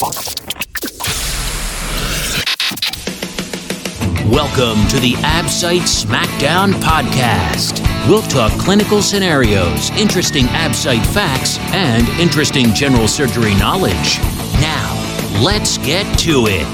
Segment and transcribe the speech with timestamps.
[0.00, 0.16] Welcome
[4.88, 7.86] to the AbSite Smackdown podcast.
[8.08, 14.18] We'll talk clinical scenarios, interesting AbSite facts, and interesting general surgery knowledge.
[14.58, 16.66] Now, let's get to it.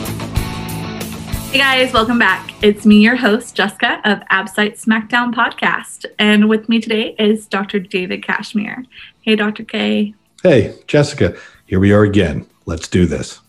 [1.51, 2.53] Hey guys, welcome back.
[2.63, 6.05] It's me, your host, Jessica of AbSite Smackdown podcast.
[6.21, 7.81] And with me today is Dr.
[7.81, 8.87] David Kashmer.
[9.23, 9.65] Hey, Dr.
[9.65, 10.15] K.
[10.45, 11.37] Hey, Jessica,
[11.67, 12.47] here we are again.
[12.67, 13.41] Let's do this.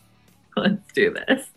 [0.58, 1.48] let's do this.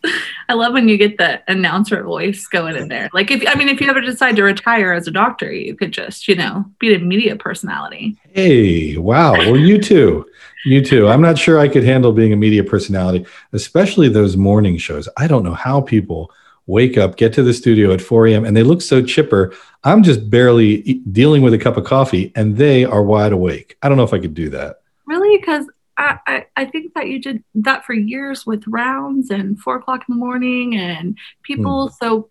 [0.49, 3.09] I love when you get the announcer voice going in there.
[3.13, 5.93] Like if I mean if you ever decide to retire as a doctor, you could
[5.93, 8.17] just, you know, be a media personality.
[8.31, 9.33] Hey, wow.
[9.33, 10.27] Well, you too.
[10.65, 11.09] You too.
[11.09, 15.09] I'm not sure I could handle being a media personality, especially those morning shows.
[15.17, 16.31] I don't know how people
[16.67, 19.53] wake up, get to the studio at 4 a.m., and they look so chipper.
[19.83, 23.77] I'm just barely dealing with a cup of coffee and they are wide awake.
[23.83, 24.83] I don't know if I could do that.
[25.07, 25.39] Really?
[25.39, 25.67] Because
[26.01, 30.15] I, I, think that you did that for years with rounds and four o'clock in
[30.15, 31.89] the morning and people.
[31.89, 31.95] Hmm.
[32.01, 32.31] So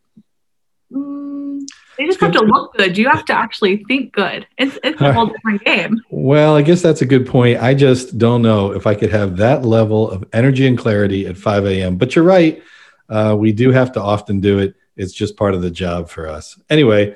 [0.91, 1.61] mm,
[1.97, 2.97] they just have to look good.
[2.97, 4.47] You have to actually think good.
[4.57, 6.01] It's, it's a whole different game.
[6.09, 7.61] Well, I guess that's a good point.
[7.61, 11.37] I just don't know if I could have that level of energy and clarity at
[11.37, 11.97] 5 a.m.
[11.97, 12.63] But you're right.
[13.07, 14.75] Uh, we do have to often do it.
[14.95, 16.59] It's just part of the job for us.
[16.69, 17.15] Anyway,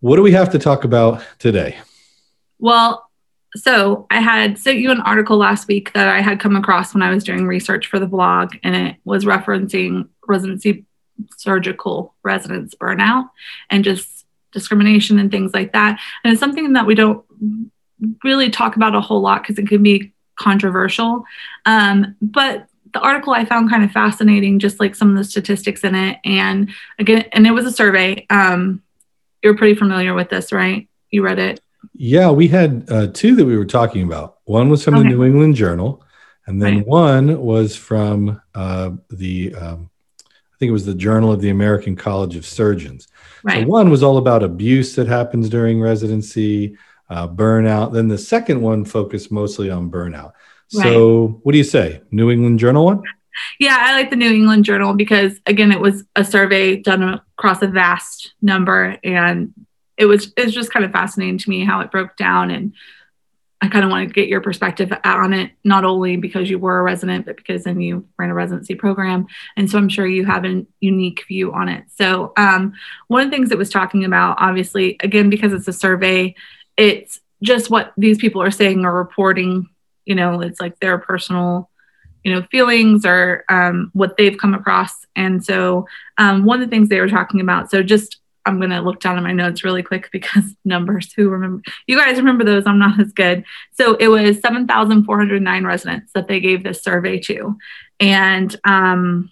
[0.00, 1.76] what do we have to talk about today?
[2.58, 3.08] Well,
[3.54, 7.02] so I had sent you an article last week that I had come across when
[7.02, 10.86] I was doing research for the blog, and it was referencing residency
[11.36, 13.28] surgical residents burnout
[13.70, 16.00] and just discrimination and things like that.
[16.24, 17.24] And it's something that we don't
[18.24, 21.24] really talk about a whole lot because it can be controversial.
[21.66, 25.84] Um, but the article I found kind of fascinating, just like some of the statistics
[25.84, 26.18] in it.
[26.24, 28.26] And again, and it was a survey.
[28.28, 28.82] Um,
[29.42, 30.88] you're pretty familiar with this, right?
[31.10, 31.60] You read it.
[31.94, 34.38] Yeah, we had uh, two that we were talking about.
[34.44, 35.02] One was from okay.
[35.04, 36.04] the New England Journal,
[36.46, 36.86] and then right.
[36.86, 41.96] one was from uh, the, um, I think it was the Journal of the American
[41.96, 43.08] College of Surgeons.
[43.42, 43.62] Right.
[43.62, 46.76] So one was all about abuse that happens during residency,
[47.10, 47.92] uh, burnout.
[47.92, 50.32] Then the second one focused mostly on burnout.
[50.68, 51.36] So, right.
[51.42, 52.00] what do you say?
[52.10, 53.02] New England Journal one?
[53.58, 57.62] Yeah, I like the New England Journal because, again, it was a survey done across
[57.62, 59.52] a vast number and
[60.02, 62.72] it was it's just kind of fascinating to me how it broke down and
[63.60, 66.80] I kind of want to get your perspective on it, not only because you were
[66.80, 69.28] a resident, but because then you ran a residency program.
[69.56, 71.84] And so I'm sure you have a unique view on it.
[71.94, 72.72] So, um,
[73.06, 76.34] one of the things it was talking about, obviously, again, because it's a survey,
[76.76, 79.68] it's just what these people are saying or reporting.
[80.06, 81.70] You know, it's like their personal,
[82.24, 85.06] you know, feelings or um, what they've come across.
[85.14, 85.86] And so,
[86.18, 89.00] um, one of the things they were talking about, so just I'm going to look
[89.00, 91.62] down at my notes really quick because numbers, who remember?
[91.86, 92.66] You guys remember those?
[92.66, 93.44] I'm not as good.
[93.72, 97.56] So it was 7,409 residents that they gave this survey to.
[98.00, 99.30] And um,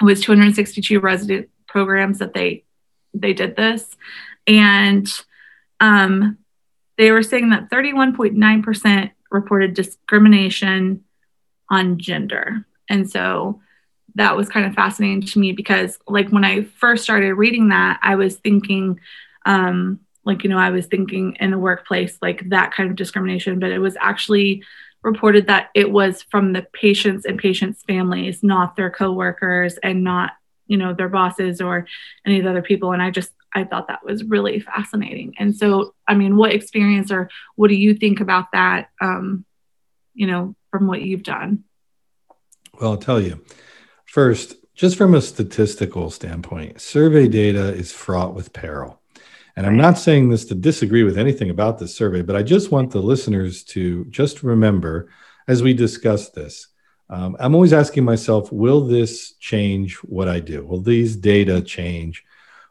[0.00, 2.64] it was 262 resident programs that they
[3.14, 3.96] they did this.
[4.46, 5.06] And
[5.80, 6.38] um,
[6.96, 11.04] they were saying that 31.9% reported discrimination
[11.68, 12.66] on gender.
[12.88, 13.60] And so
[14.14, 17.98] that was kind of fascinating to me because like when I first started reading that,
[18.02, 19.00] I was thinking,
[19.46, 23.58] um, like, you know, I was thinking in the workplace, like that kind of discrimination,
[23.58, 24.62] but it was actually
[25.02, 30.32] reported that it was from the patients and patients' families, not their coworkers and not,
[30.66, 31.86] you know, their bosses or
[32.24, 32.92] any of the other people.
[32.92, 35.34] And I just, I thought that was really fascinating.
[35.38, 39.44] And so, I mean, what experience or what do you think about that, um,
[40.14, 41.64] you know, from what you've done?
[42.80, 43.44] Well, I'll tell you
[44.12, 49.00] First, just from a statistical standpoint, survey data is fraught with peril.
[49.56, 52.70] And I'm not saying this to disagree with anything about this survey, but I just
[52.70, 55.08] want the listeners to just remember
[55.48, 56.68] as we discuss this.
[57.08, 60.62] Um, I'm always asking myself, will this change what I do?
[60.62, 62.22] Will these data change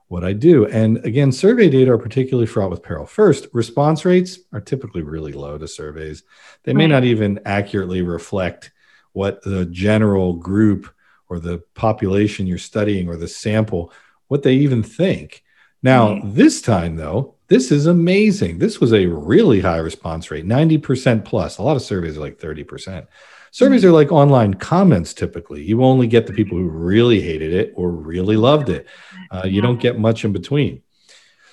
[0.09, 0.67] what I do?
[0.67, 3.07] And again, survey data are particularly fraught with peril.
[3.07, 6.21] First, response rates are typically really low to surveys.
[6.65, 6.91] They may right.
[6.91, 8.71] not even accurately reflect
[9.13, 10.87] what the general group
[11.31, 13.93] or the population you're studying or the sample,
[14.27, 15.43] what they even think.
[15.81, 16.33] Now, mm-hmm.
[16.33, 18.59] this time though, this is amazing.
[18.59, 21.57] This was a really high response rate, 90% plus.
[21.57, 23.07] A lot of surveys are like 30%.
[23.51, 25.63] Surveys are like online comments typically.
[25.63, 28.87] You only get the people who really hated it or really loved it.
[29.31, 30.81] Uh, you don't get much in between.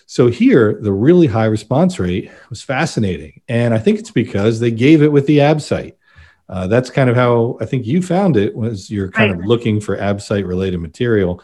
[0.07, 3.43] So here, the really high response rate was fascinating.
[3.47, 5.95] And I think it's because they gave it with the AbSite
[6.49, 9.41] uh, that's kind of how I think you found it was you're kind right.
[9.41, 11.43] of looking for AbSite related material.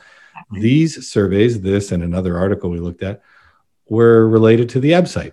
[0.53, 3.23] These surveys, this and another article we looked at,
[3.89, 5.33] were related to the AbSite.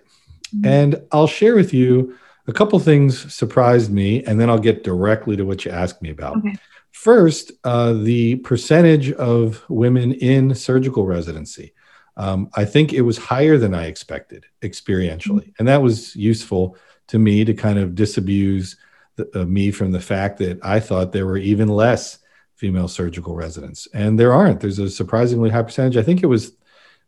[0.54, 0.66] Mm-hmm.
[0.66, 2.16] And I'll share with you
[2.46, 6.10] a couple things surprised me, and then I'll get directly to what you asked me
[6.10, 6.38] about.
[6.38, 6.56] Okay.
[6.90, 11.72] First, uh, the percentage of women in surgical residency.
[12.16, 15.44] Um, I think it was higher than I expected experientially.
[15.44, 15.50] Mm-hmm.
[15.60, 16.76] And that was useful
[17.08, 18.76] to me to kind of disabuse
[19.16, 22.18] the, uh, me from the fact that I thought there were even less
[22.54, 23.88] female surgical residents.
[23.92, 24.60] And there aren't.
[24.60, 25.96] There's a surprisingly high percentage.
[25.96, 26.52] I think it was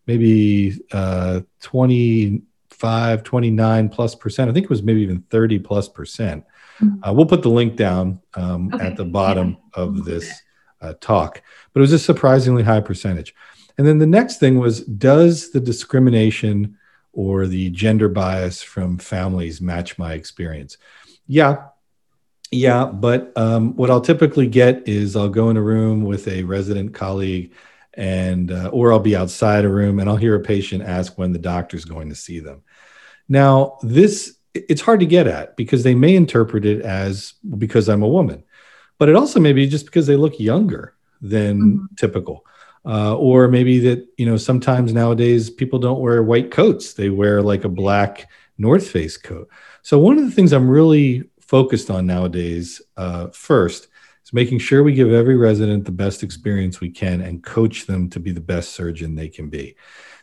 [0.06, 4.50] maybe uh, 25, 29 plus percent.
[4.50, 6.44] I think it was maybe even 30 plus percent.
[6.80, 7.08] Mm-hmm.
[7.08, 8.86] Uh, we'll put the link down um, okay.
[8.86, 9.82] at the bottom yeah.
[9.82, 10.42] of this
[10.80, 11.40] uh, talk,
[11.72, 13.34] but it was a surprisingly high percentage.
[13.78, 16.78] And then the next thing was Does the discrimination
[17.12, 20.76] or the gender bias from families match my experience?
[21.26, 21.66] Yeah.
[22.54, 22.86] Yeah.
[22.86, 26.94] But um, what I'll typically get is I'll go in a room with a resident
[26.94, 27.52] colleague
[27.96, 31.32] and uh, or I'll be outside a room and I'll hear a patient ask when
[31.32, 32.62] the doctor's going to see them.
[33.28, 38.02] Now, this it's hard to get at because they may interpret it as because I'm
[38.02, 38.44] a woman,
[38.98, 41.94] but it also may be just because they look younger than mm-hmm.
[41.96, 42.44] typical.
[42.86, 47.40] Uh, or maybe that you know sometimes nowadays people don't wear white coats they wear
[47.40, 48.28] like a black
[48.58, 49.48] north face coat
[49.80, 53.88] so one of the things i'm really focused on nowadays uh, first
[54.24, 58.08] is making sure we give every resident the best experience we can and coach them
[58.10, 59.76] to be the best surgeon they can be.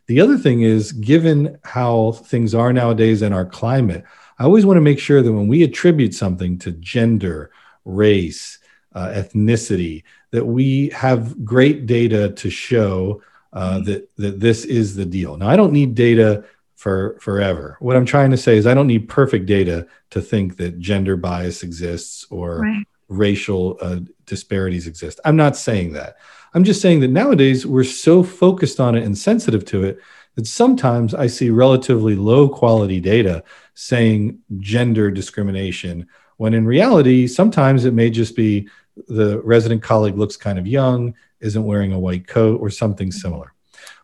[0.07, 4.03] The other thing is, given how things are nowadays in our climate,
[4.39, 7.51] I always want to make sure that when we attribute something to gender,
[7.85, 8.57] race,
[8.93, 13.21] uh, ethnicity, that we have great data to show
[13.53, 13.83] uh, mm-hmm.
[13.83, 15.37] that that this is the deal.
[15.37, 16.45] Now, I don't need data
[16.81, 17.77] for forever.
[17.79, 21.15] What I'm trying to say is, I don't need perfect data to think that gender
[21.15, 25.19] bias exists or right racial uh, disparities exist.
[25.25, 26.15] I'm not saying that.
[26.53, 29.99] I'm just saying that nowadays we're so focused on it and sensitive to it
[30.35, 33.43] that sometimes I see relatively low quality data
[33.73, 36.07] saying gender discrimination,
[36.37, 38.69] when in reality, sometimes it may just be
[39.07, 43.53] the resident colleague looks kind of young, isn't wearing a white coat, or something similar.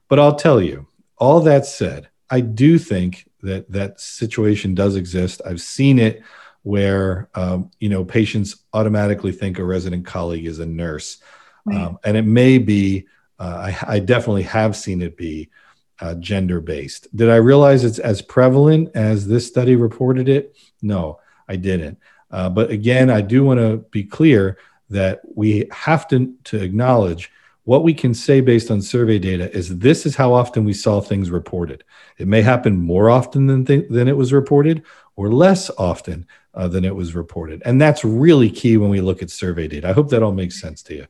[0.09, 0.87] But I'll tell you,
[1.17, 5.41] all that said, I do think that that situation does exist.
[5.45, 6.23] I've seen it
[6.63, 11.19] where um, you know patients automatically think a resident colleague is a nurse,
[11.65, 11.77] right.
[11.77, 13.07] um, and it may be.
[13.39, 15.51] Uh, I, I, definitely have seen it be
[15.99, 17.15] uh, gender based.
[17.15, 20.57] Did I realize it's as prevalent as this study reported it?
[20.81, 21.99] No, I didn't.
[22.31, 24.57] Uh, but again, I do want to be clear
[24.89, 27.31] that we have to, to acknowledge
[27.67, 31.01] what we can say based on survey data is this is how often we saw
[31.01, 31.83] things reported.
[32.17, 34.83] It may happen more often than, th- than it was reported
[35.17, 37.61] or less often uh, than it was reported.
[37.65, 39.89] And that's really key when we look at survey data.
[39.89, 41.07] I hope that all makes sense to you.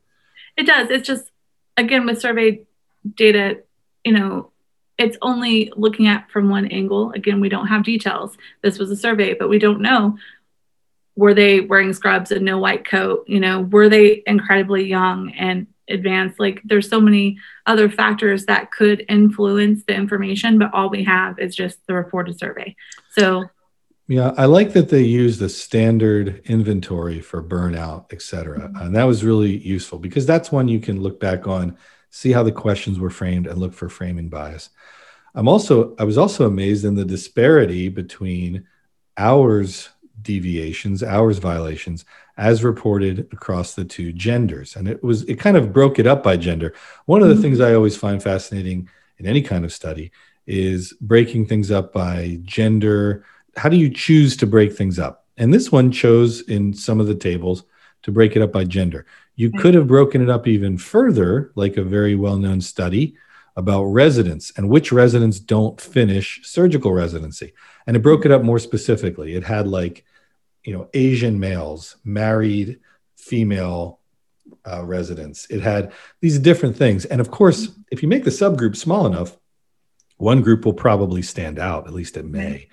[0.57, 0.89] It does.
[0.89, 1.30] It's just,
[1.77, 2.63] again, with survey
[3.13, 3.62] data,
[4.03, 4.50] you know,
[4.98, 7.12] it's only looking at from one angle.
[7.12, 8.36] Again, we don't have details.
[8.63, 10.18] This was a survey, but we don't know
[11.15, 13.25] were they wearing scrubs and no white coat?
[13.27, 16.39] You know, were they incredibly young and advanced?
[16.39, 21.39] Like, there's so many other factors that could influence the information, but all we have
[21.39, 22.75] is just the reported survey.
[23.12, 23.45] So
[24.10, 28.60] yeah, I like that they use the standard inventory for burnout, et cetera.
[28.60, 28.78] Mm-hmm.
[28.78, 31.78] And that was really useful because that's one you can look back on,
[32.10, 34.69] see how the questions were framed, and look for framing bias.
[35.36, 38.66] I'm also I was also amazed in the disparity between
[39.18, 39.89] hours
[40.22, 42.06] deviations, hours violations,
[42.38, 44.75] as reported across the two genders.
[44.75, 46.74] And it was it kind of broke it up by gender.
[47.06, 47.44] One of the mm-hmm.
[47.44, 50.12] things I always find fascinating in any kind of study
[50.46, 53.25] is breaking things up by gender
[53.58, 55.25] how do you choose to break things up?
[55.38, 57.63] And this one chose in some of the tables
[58.03, 59.06] to break it up by gender.
[59.36, 63.15] You could have broken it up even further, like a very well known study
[63.56, 67.53] about residents and which residents don't finish surgical residency.
[67.88, 69.36] And it broke it up more specifically.
[69.36, 70.06] It had like,
[70.67, 72.81] you know, Asian males, married
[73.15, 74.01] female
[74.69, 75.47] uh, residents.
[75.50, 77.05] It had these different things.
[77.05, 79.38] And of course, if you make the subgroup small enough,
[80.17, 82.67] one group will probably stand out, at least it may.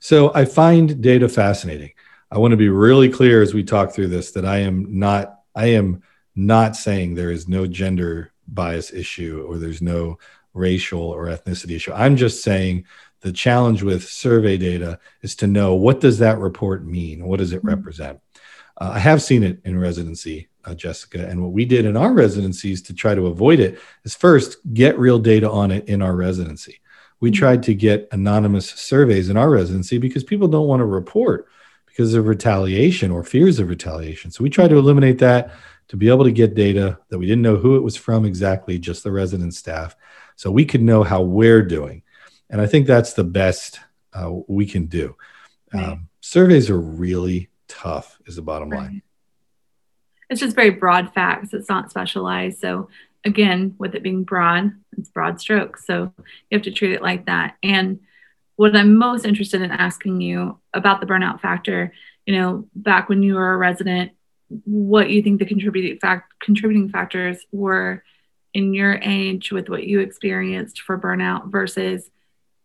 [0.00, 1.92] So I find data fascinating.
[2.32, 5.38] I want to be really clear as we talk through this that I am not
[5.54, 6.02] I am
[6.34, 10.18] not saying there is no gender bias issue or there's no
[10.52, 11.92] racial or ethnicity issue.
[11.92, 12.86] I'm just saying
[13.20, 17.26] the challenge with survey data is to know what does that report mean?
[17.26, 17.68] What does it mm-hmm.
[17.68, 18.20] represent?
[18.78, 22.12] Uh, I have seen it in residency, uh, Jessica, and what we did in our
[22.12, 26.14] residencies to try to avoid it is first get real data on it in our
[26.14, 26.80] residency
[27.20, 27.38] we mm-hmm.
[27.38, 31.48] tried to get anonymous surveys in our residency because people don't want to report
[31.86, 34.30] because of retaliation or fears of retaliation.
[34.30, 35.52] So we tried to eliminate that
[35.88, 38.78] to be able to get data that we didn't know who it was from exactly,
[38.78, 39.96] just the resident staff.
[40.34, 42.02] So we could know how we're doing.
[42.50, 43.80] And I think that's the best
[44.12, 45.16] uh, we can do.
[45.72, 48.82] Um, surveys are really tough is the bottom Right.
[48.82, 49.02] line
[50.30, 51.52] It's just very broad facts.
[51.52, 52.60] It's not specialized.
[52.60, 52.88] So
[53.24, 55.84] again, with it being broad, it's broad strokes.
[55.86, 57.56] So you have to treat it like that.
[57.62, 58.00] And
[58.56, 61.92] what I'm most interested in asking you about the burnout factor,
[62.24, 64.12] you know, back when you were a resident,
[64.64, 68.02] what you think the contributing fact contributing factors were
[68.54, 72.08] in your age with what you experienced for burnout versus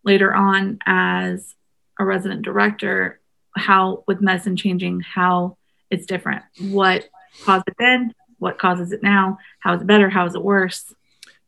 [0.03, 1.55] later on as
[1.99, 3.19] a resident director,
[3.55, 5.57] how with medicine changing, how
[5.89, 6.43] it's different.
[6.59, 7.09] What
[7.43, 8.13] caused it then?
[8.39, 9.37] What causes it now?
[9.59, 10.09] How is it better?
[10.09, 10.93] How is it worse?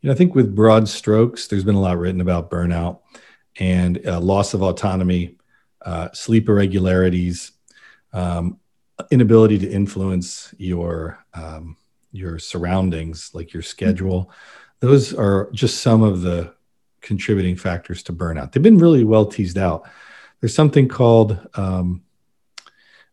[0.02, 3.00] You know, I think with broad strokes, there's been a lot written about burnout
[3.58, 5.38] and uh, loss of autonomy,
[5.82, 7.54] uh, sleep irregularities,
[8.12, 8.60] um,
[9.12, 11.78] inability to influence your um,
[12.12, 14.32] your surroundings, like your schedule.
[14.82, 16.54] Those are just some of the
[17.04, 18.52] contributing factors to burnout.
[18.52, 19.88] They've been really well teased out.
[20.40, 22.02] There's something called um,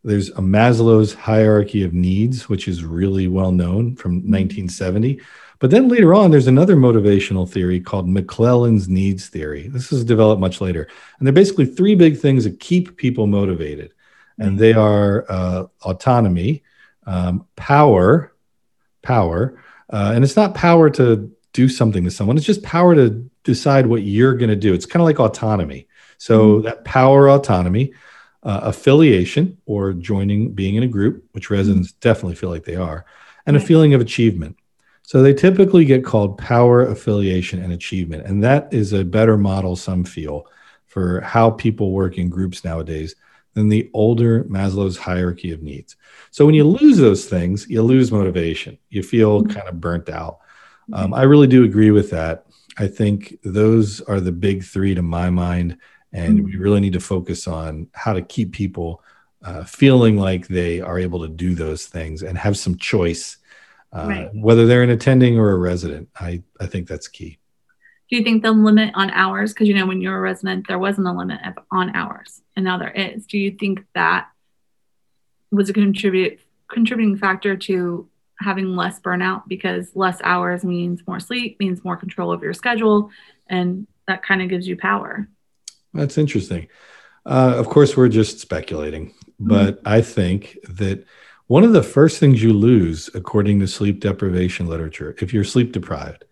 [0.03, 5.21] there's a Maslow's hierarchy of needs, which is really well known from 1970.
[5.59, 9.69] But then later on, there's another motivational theory called McClelland's needs theory.
[9.69, 10.89] This is developed much later.
[11.19, 13.93] And they're basically three big things that keep people motivated.
[14.39, 16.63] And they are uh, autonomy,
[17.07, 18.33] um, power,
[19.03, 19.63] power.
[19.91, 23.87] Uh, and it's not power to do something to someone, it's just power to decide
[23.87, 24.73] what you're going to do.
[24.75, 25.87] It's kind of like autonomy.
[26.19, 26.65] So mm-hmm.
[26.65, 27.93] that power, autonomy,
[28.43, 31.55] uh, affiliation or joining, being in a group, which mm-hmm.
[31.55, 33.05] residents definitely feel like they are,
[33.47, 34.57] and a feeling of achievement.
[35.03, 38.27] So they typically get called power, affiliation, and achievement.
[38.27, 40.47] And that is a better model, some feel,
[40.87, 43.17] for how people work in groups nowadays
[43.55, 45.97] than the older Maslow's hierarchy of needs.
[46.31, 46.85] So when you mm-hmm.
[46.85, 48.79] lose those things, you lose motivation.
[48.89, 50.39] You feel kind of burnt out.
[50.93, 52.47] Um, I really do agree with that.
[52.79, 55.79] I think those are the big three to my mind.
[56.13, 59.03] And we really need to focus on how to keep people
[59.45, 63.39] uh, feeling like they are able to do those things and have some choice,
[63.93, 64.31] uh, Right.
[64.35, 66.09] whether they're an attending or a resident.
[66.19, 67.39] I, I think that's key.
[68.11, 69.55] Do you think the limit on hours?
[69.55, 72.43] Because you know, when you were a resident, there wasn't a limit of, on hours,
[72.57, 73.25] and now there is.
[73.25, 74.27] Do you think that
[75.53, 78.09] was a contribute contributing factor to
[78.41, 83.11] having less burnout because less hours means more sleep, means more control over your schedule,
[83.49, 85.29] and that kind of gives you power.
[85.93, 86.69] That's interesting.
[87.27, 91.05] Uh, of course, we're just speculating, but I think that
[91.49, 95.73] one of the first things you lose, according to sleep deprivation literature, if you're sleep
[95.73, 96.25] deprived,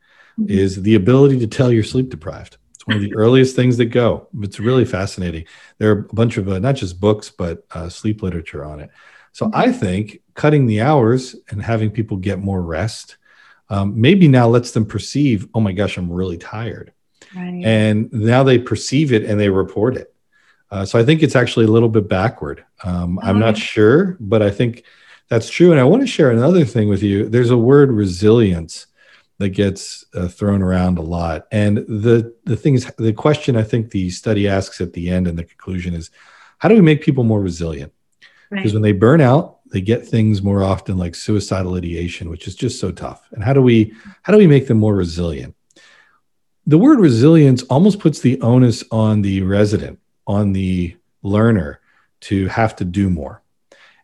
[0.47, 2.57] is the ability to tell you're sleep deprived.
[2.75, 4.29] It's one of the earliest things that go.
[4.41, 5.45] It's really fascinating.
[5.79, 8.91] There are a bunch of uh, not just books, but uh, sleep literature on it.
[9.33, 13.17] So I think cutting the hours and having people get more rest
[13.71, 16.93] um, maybe now lets them perceive, oh my gosh, I'm really tired
[17.37, 17.63] Right.
[17.65, 20.09] and now they perceive it and they report it.
[20.71, 22.65] Uh, so I think it's actually a little bit backward.
[22.85, 23.59] Um, I'm not Oh.
[23.75, 24.85] sure, but I think
[25.29, 25.71] that's true.
[25.73, 27.29] And I want to share another thing with you.
[27.29, 28.87] There's a word resilience
[29.39, 33.63] that gets uh, thrown around a lot, and the the thing is, the question I
[33.71, 36.11] think the study asks at the end and the conclusion is,
[36.61, 37.93] how do we make people more resilient?
[38.51, 38.75] Because right.
[38.75, 42.81] when they burn out, they get things more often like suicidal ideation, which is just
[42.81, 43.29] so tough.
[43.33, 45.55] And how do we how do we make them more resilient?
[46.67, 51.81] The word resilience almost puts the onus on the resident, on the learner
[52.21, 53.43] to have to do more.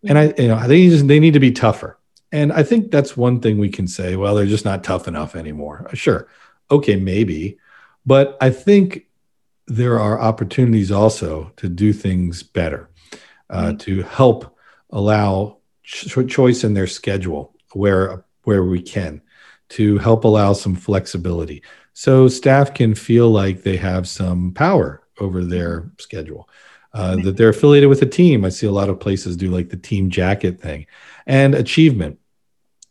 [0.07, 1.99] And I, you know, they just they need to be tougher.
[2.33, 4.17] And I think that's one thing we can say.
[4.17, 5.89] Well, they're just not tough enough anymore.
[5.95, 6.27] Sure,
[6.71, 7.59] okay, maybe,
[8.05, 9.07] but I think
[9.67, 12.91] there are opportunities also to do things better,
[13.51, 13.81] uh, Right.
[13.81, 14.54] to help
[14.95, 19.21] allow ch- choice in their schedule where where we can,
[19.69, 25.45] to help allow some flexibility, so staff can feel like they have some power over
[25.45, 26.49] their schedule.
[26.95, 28.45] Uh, that they're affiliated with a team.
[28.45, 30.87] I see a lot of places do like the team jacket thing
[31.27, 32.21] and achievement.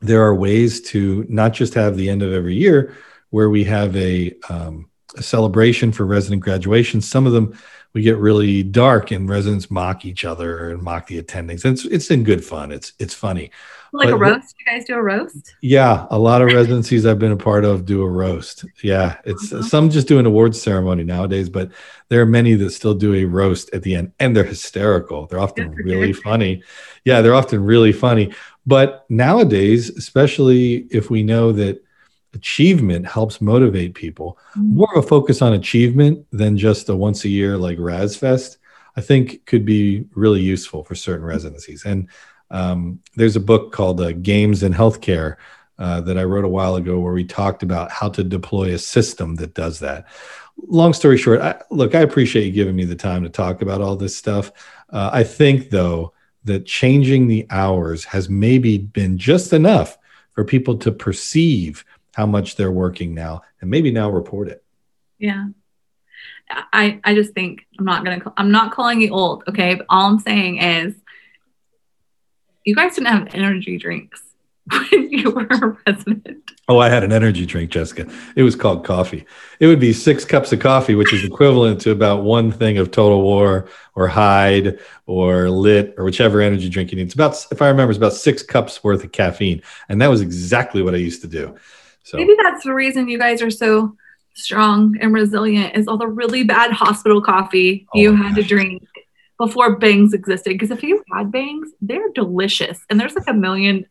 [0.02, 2.98] There are ways to not just have the end of every year
[3.30, 7.00] where we have a, um, a celebration for resident graduation.
[7.00, 7.58] Some of them
[7.94, 11.64] we get really dark and residents mock each other and mock the attendings.
[11.64, 12.72] And it's it's in good fun.
[12.72, 13.52] It's it's funny.
[13.92, 14.56] like a roast.
[14.60, 15.56] You guys do a roast?
[15.62, 18.66] Yeah, a lot of residencies I've been a part of do a roast.
[18.82, 19.62] Yeah, it's Uh-huh.
[19.62, 21.70] some just do an awards ceremony nowadays, but
[22.10, 25.28] there are many that still do a roast at the end, and they're hysterical.
[25.28, 26.64] They're often really funny.
[27.06, 28.34] Yeah, they're often really funny.
[28.66, 31.84] But nowadays, especially if we know that
[32.34, 37.30] achievement helps motivate people, more of a focus on achievement than just a once a
[37.30, 38.58] year like Razfest,
[38.96, 41.86] I think could be really useful for certain residencies.
[41.86, 42.10] And
[42.52, 45.38] um, there's a book called uh, Games in Healthcare
[45.80, 48.78] uh, that I wrote a while ago where we talked about how to deploy a
[48.78, 50.06] system that does that.
[50.68, 53.82] Long story short, I, look, I appreciate you giving me the time to talk about
[53.82, 54.52] all this stuff.
[54.92, 56.14] Uh, I think, though,
[56.44, 59.98] that changing the hours has maybe been just enough
[60.32, 61.84] for people to perceive
[62.14, 64.64] how much they're working now and maybe now report it.
[65.18, 65.48] Yeah.
[66.50, 69.76] I, I just think I'm not gonna I'm not calling you old, okay?
[69.76, 70.94] But all I'm saying is
[72.64, 74.22] you guys didn't have energy drinks
[74.72, 76.52] when you were a resident.
[76.70, 78.10] Oh, I had an energy drink, Jessica.
[78.38, 79.26] It was called coffee.
[79.60, 82.90] It would be six cups of coffee, which is equivalent to about one thing of
[82.90, 87.08] Total War or hide or Lit or whichever energy drink you need.
[87.08, 90.22] It's about, if I remember, it's about six cups worth of caffeine, and that was
[90.22, 91.58] exactly what I used to do.
[92.04, 93.96] So maybe that's the reason you guys are so
[94.36, 98.44] strong and resilient is all the really bad hospital coffee oh you had gosh.
[98.44, 98.88] to drink
[99.38, 100.52] before bangs existed.
[100.52, 102.80] Because if you had bangs, they're delicious.
[102.90, 103.86] And there's like a million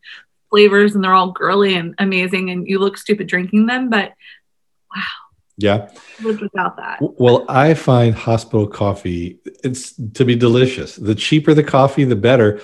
[0.49, 4.13] flavors and they're all girly and amazing and you look stupid drinking them, but
[4.95, 5.03] wow.
[5.57, 5.89] Yeah.
[6.21, 6.99] Lived without that.
[7.01, 10.95] Well, I find hospital coffee it's to be delicious.
[10.95, 12.59] The cheaper the coffee, the better.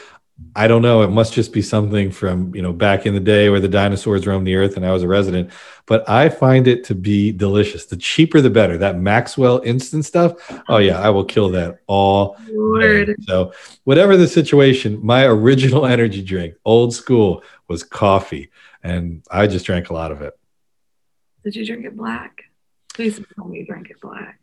[0.55, 1.03] I don't know.
[1.03, 4.25] It must just be something from, you know, back in the day where the dinosaurs
[4.25, 5.51] roamed the earth and I was a resident.
[5.85, 7.85] But I find it to be delicious.
[7.85, 8.77] The cheaper, the better.
[8.77, 10.33] That Maxwell instant stuff.
[10.67, 10.99] Oh, yeah.
[10.99, 12.37] I will kill that all.
[12.79, 13.15] Day.
[13.21, 13.53] So,
[13.83, 18.49] whatever the situation, my original energy drink, old school, was coffee.
[18.83, 20.37] And I just drank a lot of it.
[21.43, 22.43] Did you drink it black?
[22.93, 24.38] Please tell me you drank it black.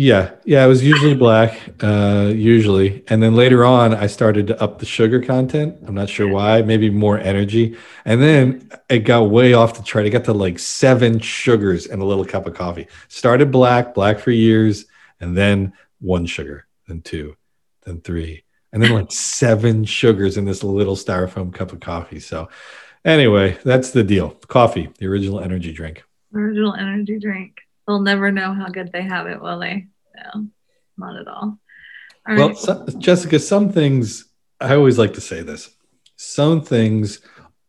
[0.00, 4.62] Yeah, yeah, it was usually black, uh, usually, and then later on, I started to
[4.62, 5.76] up the sugar content.
[5.84, 10.06] I'm not sure why, maybe more energy, and then it got way off the chart.
[10.06, 12.86] It got to like seven sugars and a little cup of coffee.
[13.08, 14.86] Started black, black for years,
[15.18, 17.34] and then one sugar, then two,
[17.82, 22.20] then three, and then like seven sugars in this little styrofoam cup of coffee.
[22.20, 22.50] So,
[23.04, 24.30] anyway, that's the deal.
[24.46, 26.04] Coffee, the original energy drink.
[26.32, 29.86] Original energy drink they'll never know how good they have it, will they?
[30.14, 30.46] No,
[30.98, 31.58] not at all.
[32.28, 32.56] all well, right.
[32.56, 34.26] so, Jessica, some things
[34.60, 35.70] I always like to say this.
[36.16, 37.20] Some things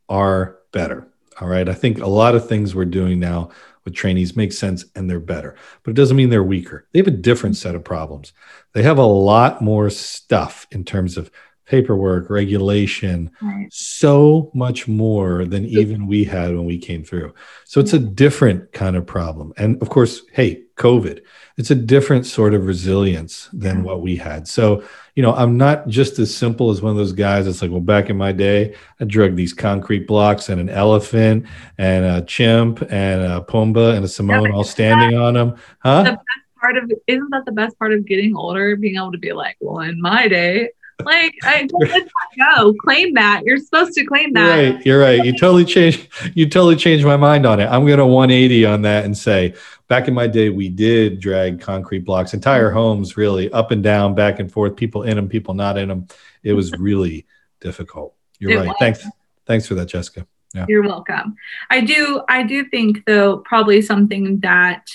[0.10, 1.08] are better.
[1.40, 1.70] All right.
[1.70, 3.52] I think a lot of things we're doing now
[3.86, 6.88] with trainees make sense and they're better, but it doesn't mean they're weaker.
[6.92, 8.34] They have a different set of problems.
[8.74, 11.32] They have a lot more stuff in terms of
[11.70, 13.68] paperwork, regulation, right.
[13.72, 17.32] so much more than even we had when we came through.
[17.66, 19.54] So it's a different kind of problem.
[19.56, 21.22] And of course, hey, COVID,
[21.58, 24.48] it's a different sort of resilience than what we had.
[24.48, 27.70] So, you know, I'm not just as simple as one of those guys that's like,
[27.70, 31.46] well, back in my day, I drug these concrete blocks and an elephant
[31.78, 35.56] and a chimp and a pumba and a Samoan all standing on them.
[35.80, 36.04] Huh?
[36.04, 36.24] The best
[36.60, 38.76] part of isn't that the best part of getting older?
[38.76, 40.70] Being able to be like, well, in my day,
[41.06, 42.74] like, I don't let that go.
[42.74, 43.44] Claim that.
[43.46, 44.58] You're supposed to claim that.
[44.58, 44.86] You're right.
[44.86, 45.26] You're right.
[45.26, 46.08] You totally changed.
[46.36, 47.68] You totally changed my mind on it.
[47.68, 49.54] I'm going to 180 on that and say,
[49.88, 52.78] back in my day, we did drag concrete blocks, entire mm-hmm.
[52.78, 54.76] homes, really up and down, back and forth.
[54.76, 56.08] People in them, people not in them.
[56.44, 57.26] It was really
[57.60, 58.16] difficult.
[58.40, 58.68] You're it right.
[58.68, 58.78] Was.
[58.80, 59.08] Thanks.
[59.46, 60.28] Thanks for that, Jessica.
[60.54, 60.66] Yeah.
[60.68, 61.36] You're welcome.
[61.70, 62.24] I do.
[62.28, 64.90] I do think though, probably something that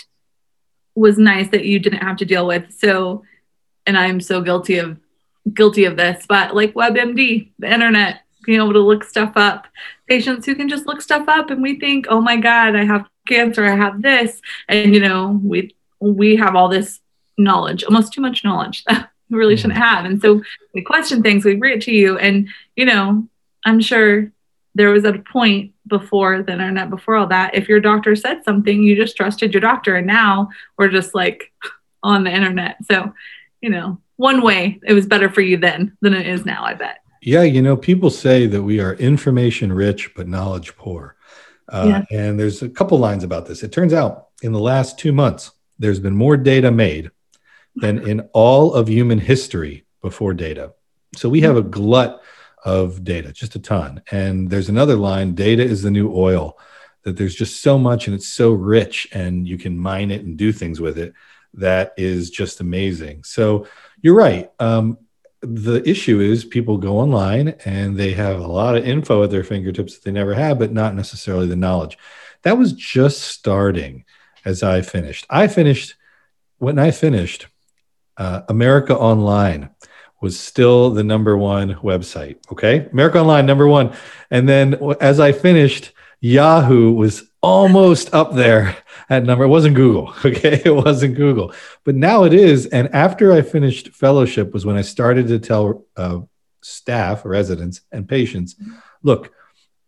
[0.95, 2.73] was nice that you didn't have to deal with.
[2.73, 3.25] So,
[3.87, 4.99] and I'm so guilty of
[5.53, 9.67] guilty of this, but like WebMD, the internet, being able to look stuff up,
[10.09, 13.07] patients who can just look stuff up and we think, oh my God, I have
[13.27, 14.41] cancer, I have this.
[14.69, 17.01] And you know, we we have all this
[17.39, 19.83] knowledge, almost too much knowledge that we really shouldn't mm.
[19.83, 20.05] have.
[20.05, 22.19] And so we question things, we bring it to you.
[22.19, 23.27] And, you know,
[23.65, 24.31] I'm sure
[24.75, 28.83] there was a point before the internet, before all that, if your doctor said something,
[28.83, 29.97] you just trusted your doctor.
[29.97, 31.53] And now we're just like
[32.03, 32.77] on the internet.
[32.85, 33.15] So,
[33.61, 36.75] you know, one way it was better for you then than it is now, I
[36.75, 36.99] bet.
[37.23, 41.17] Yeah, you know, people say that we are information rich but knowledge poor.
[41.69, 42.19] Uh, yeah.
[42.19, 43.63] And there's a couple lines about this.
[43.63, 47.11] It turns out in the last two months, there's been more data made
[47.77, 50.75] than in all of human history before data.
[51.17, 52.23] So we have a glut
[52.65, 54.03] of data, just a ton.
[54.11, 56.59] And there's another line data is the new oil,
[57.03, 60.37] that there's just so much and it's so rich and you can mine it and
[60.37, 61.15] do things with it
[61.55, 63.25] that is just amazing.
[63.25, 63.67] So
[64.05, 64.53] you're right.
[64.61, 64.99] Um,
[65.41, 69.43] the issue is people go online and they have a lot of info at their
[69.43, 71.97] fingertips that they never had, but not necessarily the knowledge.
[72.43, 74.05] That was just starting
[74.45, 75.25] as I finished.
[75.31, 75.95] I finished
[76.59, 77.47] when I finished.
[78.19, 79.71] Uh, America Online
[80.21, 82.37] was still the number one website.
[82.53, 83.95] Okay, America Online number one,
[84.31, 88.77] and then as I finished, Yahoo was almost up there
[89.11, 89.45] at number.
[89.45, 90.15] It wasn't Google.
[90.25, 90.63] Okay.
[90.65, 91.53] It wasn't Google,
[91.85, 92.67] but now it is.
[92.67, 96.21] And after I finished fellowship was when I started to tell uh,
[96.63, 98.57] staff, residents, and patients,
[99.03, 99.33] look,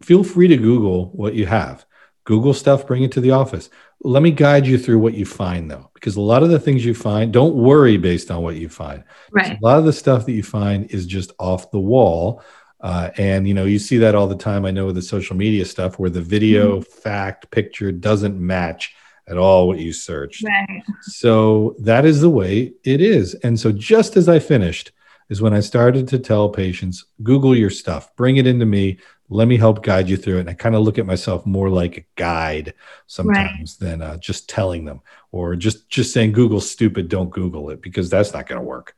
[0.03, 1.87] feel free to Google what you have,
[2.25, 3.71] Google stuff, bring it to the office.
[4.03, 6.85] Let me guide you through what you find though, because a lot of the things
[6.85, 9.05] you find, don't worry based on what you find.
[9.33, 9.59] Right.
[9.59, 12.43] A lot of the stuff that you find is just off the wall.
[12.87, 14.65] Uh, and you know, you see that all the time.
[14.65, 17.01] I know with the social media stuff where the video, mm-hmm.
[17.03, 18.95] fact, picture doesn't match
[19.27, 20.45] at all what you searched.
[20.45, 20.85] Right.
[21.03, 23.35] So that is the way it is.
[23.43, 24.93] And so just as I finished,
[25.29, 29.49] is when I started to tell patients, Google your stuff, bring it into me, let
[29.49, 30.43] me help guide you through it.
[30.43, 32.75] And I kind of look at myself more like a guide
[33.09, 33.91] sometimes right.
[33.91, 35.01] than uh, just telling them
[35.33, 38.95] or just just saying Google stupid, don't Google it because that's not going to work.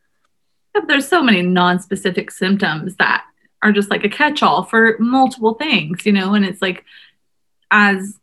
[0.86, 3.24] There's so many non-specific symptoms that
[3.62, 6.84] are just like a catch-all for multiple things, you know, and it's like
[7.70, 8.18] as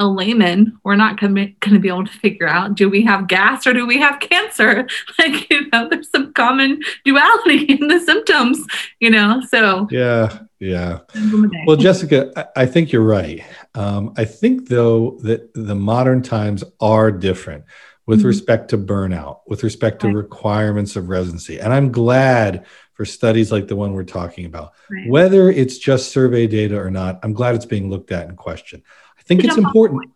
[0.00, 3.66] a layman, we're not going to be able to figure out do we have gas
[3.66, 4.88] or do we have cancer?
[5.18, 8.58] Like, you know, there's some common duality in the symptoms,
[8.98, 9.42] you know?
[9.50, 11.00] So, yeah, yeah.
[11.66, 13.44] Well, Jessica, I, think you're right.
[13.74, 17.64] Um, I think, though, that the modern times are different
[18.06, 18.28] with mm-hmm.
[18.28, 20.16] respect to burnout, with respect to right.
[20.16, 21.60] requirements of residency.
[21.60, 24.72] And I'm glad for studies like the one we're talking about.
[24.90, 25.08] Right.
[25.08, 28.82] Whether it's just survey data or not, I'm glad it's being looked at and questioned
[29.18, 30.10] I think it's important.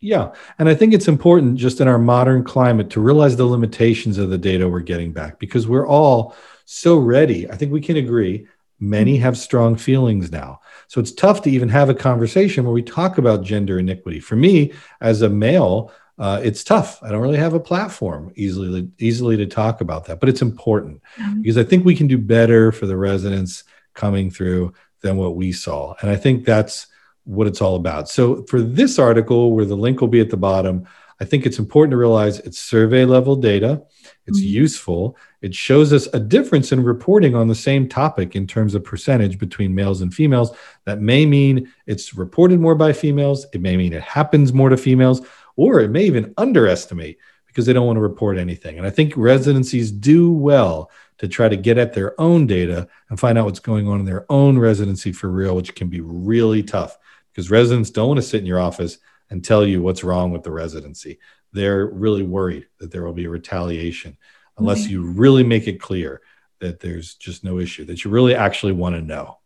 [0.00, 0.32] Yeah.
[0.58, 4.30] And I think it's important just in our modern climate to realize the limitations of
[4.30, 7.50] the data we're getting back because we're all so ready.
[7.50, 8.46] I think we can agree
[8.80, 10.60] many have strong feelings now.
[10.86, 14.20] So it's tough to even have a conversation where we talk about gender iniquity.
[14.20, 17.02] For me, as a male, uh, it's tough.
[17.02, 21.02] I don't really have a platform easily easily to talk about that, but it's important
[21.16, 21.42] mm-hmm.
[21.42, 25.52] because I think we can do better for the residents coming through than what we
[25.52, 26.86] saw, and I think that's
[27.24, 28.08] what it's all about.
[28.08, 30.86] So for this article, where the link will be at the bottom,
[31.20, 33.82] I think it's important to realize it's survey level data.
[34.26, 34.48] It's mm-hmm.
[34.48, 35.16] useful.
[35.42, 39.38] It shows us a difference in reporting on the same topic in terms of percentage
[39.38, 40.54] between males and females.
[40.84, 43.46] That may mean it's reported more by females.
[43.52, 45.22] It may mean it happens more to females,
[45.56, 48.78] or it may even underestimate because they don't want to report anything.
[48.78, 53.18] And I think residencies do well to try to get at their own data and
[53.18, 56.62] find out what's going on in their own residency for real, which can be really
[56.62, 56.96] tough
[57.32, 58.98] because residents don't want to sit in your office
[59.30, 61.18] and tell you what's wrong with the residency.
[61.52, 64.16] They're really worried that there will be a retaliation
[64.58, 66.20] unless you really make it clear
[66.60, 69.38] that there's just no issue, that you really actually want to know.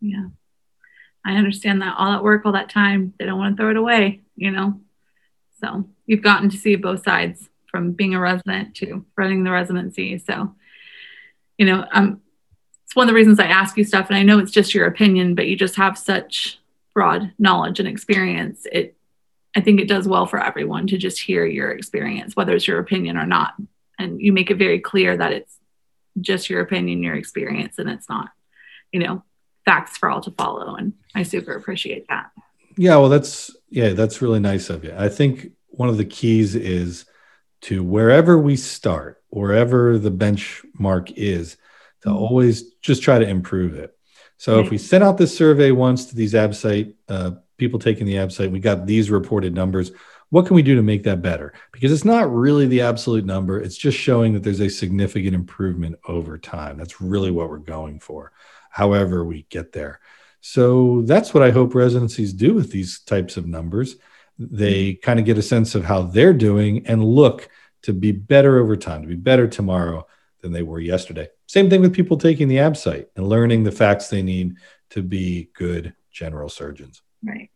[0.00, 0.26] Yeah.
[1.24, 3.76] I understand that all that work, all that time, they don't want to throw it
[3.76, 4.80] away, you know?
[5.60, 10.18] So you've gotten to see both sides from being a resident to running the residency.
[10.18, 10.54] So,
[11.56, 12.20] you know, um,
[12.84, 14.08] it's one of the reasons I ask you stuff.
[14.08, 16.58] And I know it's just your opinion, but you just have such
[16.94, 18.97] broad knowledge and experience, it
[19.58, 22.78] I think it does well for everyone to just hear your experience, whether it's your
[22.78, 23.54] opinion or not.
[23.98, 25.58] And you make it very clear that it's
[26.20, 28.28] just your opinion, your experience, and it's not,
[28.92, 29.24] you know,
[29.64, 30.76] facts for all to follow.
[30.76, 32.30] And I super appreciate that.
[32.76, 34.94] Yeah, well, that's yeah, that's really nice of you.
[34.96, 37.04] I think one of the keys is
[37.62, 41.56] to wherever we start, wherever the benchmark is,
[42.02, 42.16] to mm-hmm.
[42.16, 43.92] always just try to improve it.
[44.36, 44.64] So right.
[44.64, 48.50] if we sent out this survey once to these AbSite uh, people taking the AbSite,
[48.50, 49.92] we got these reported numbers.
[50.30, 51.52] What can we do to make that better?
[51.72, 53.60] Because it's not really the absolute number.
[53.60, 56.76] It's just showing that there's a significant improvement over time.
[56.76, 58.32] That's really what we're going for,
[58.70, 60.00] however, we get there.
[60.40, 63.96] So that's what I hope residencies do with these types of numbers.
[64.38, 65.00] They mm-hmm.
[65.00, 67.48] kind of get a sense of how they're doing and look
[67.82, 70.06] to be better over time, to be better tomorrow
[70.42, 71.28] than they were yesterday.
[71.46, 74.56] Same thing with people taking the AbSite and learning the facts they need
[74.90, 77.02] to be good general surgeons.
[77.22, 77.50] Right.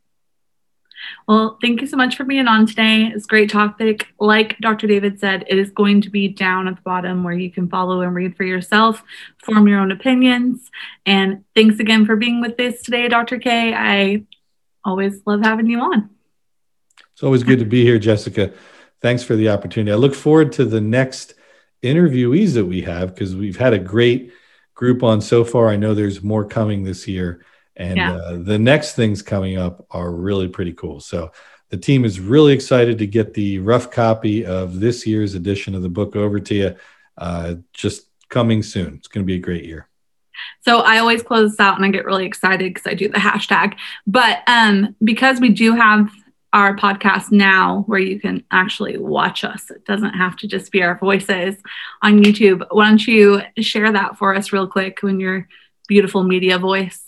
[1.26, 3.06] Well, thank you so much for being on today.
[3.06, 4.06] It's a great topic.
[4.20, 4.86] Like Dr.
[4.86, 8.02] David said, it is going to be down at the bottom where you can follow
[8.02, 9.02] and read for yourself,
[9.44, 10.70] form your own opinions.
[11.04, 13.38] And thanks again for being with us today, Dr.
[13.38, 13.74] K.
[13.74, 14.24] I
[14.84, 16.10] always love having you on.
[17.12, 18.52] It's always good to be here, Jessica.
[19.00, 19.92] Thanks for the opportunity.
[19.92, 21.34] I look forward to the next
[21.82, 24.32] interviewees that we have because we've had a great
[24.74, 25.68] group on so far.
[25.68, 27.44] I know there's more coming this year,
[27.76, 28.14] and yeah.
[28.14, 31.00] uh, the next things coming up are really pretty cool.
[31.00, 31.32] So
[31.70, 35.82] the team is really excited to get the rough copy of this year's edition of
[35.82, 36.76] the book over to you.
[37.16, 38.94] Uh, just coming soon.
[38.94, 39.88] It's going to be a great year.
[40.62, 43.18] So I always close this out and I get really excited because I do the
[43.18, 43.74] hashtag.
[44.06, 46.10] But um, because we do have
[46.52, 49.70] our podcast now where you can actually watch us.
[49.70, 51.56] It doesn't have to just be our voices
[52.02, 52.66] on YouTube.
[52.70, 55.48] Why don't you share that for us real quick when your
[55.88, 57.02] beautiful media voice?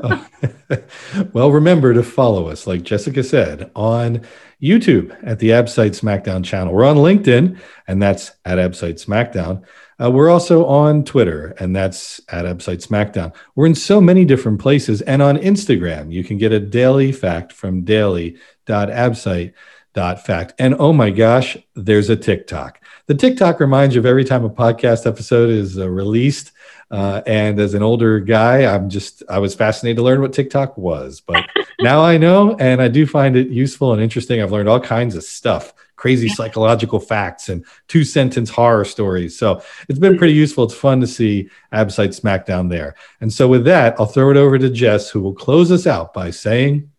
[1.32, 4.22] well, remember to follow us, like Jessica said, on
[4.62, 6.72] YouTube at the Absite SmackDown channel.
[6.72, 9.62] We're on LinkedIn, and that's at Absite SmackDown.
[10.02, 13.34] Uh, we're also on Twitter, and that's at Absite SmackDown.
[13.54, 17.52] We're in so many different places, and on Instagram, you can get a daily fact
[17.52, 20.54] from daily.absite.fact.
[20.58, 22.80] And oh my gosh, there's a TikTok.
[23.06, 26.50] The TikTok reminds you of every time a podcast episode is uh, released.
[26.90, 30.78] Uh, and as an older guy, I'm just, I was fascinated to learn what TikTok
[30.78, 31.20] was.
[31.20, 31.44] But
[31.80, 34.40] now I know, and I do find it useful and interesting.
[34.40, 36.34] I've learned all kinds of stuff crazy yeah.
[36.34, 39.38] psychological facts and two sentence horror stories.
[39.38, 40.64] So it's been pretty useful.
[40.64, 42.94] It's fun to see Absite SmackDown there.
[43.20, 46.12] And so with that, I'll throw it over to Jess, who will close us out
[46.12, 46.90] by saying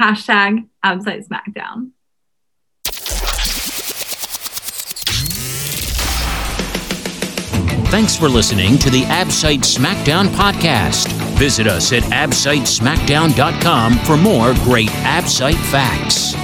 [0.00, 1.90] hashtag Absite SmackDown.
[7.90, 11.10] Thanks for listening to the Absite SmackDown podcast.
[11.38, 16.34] Visit us at absitesmackdown.com for more great Absite facts.